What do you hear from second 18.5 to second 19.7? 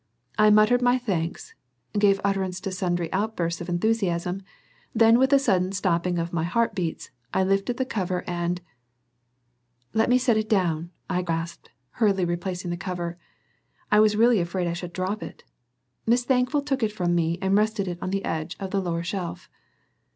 of the lower shelf.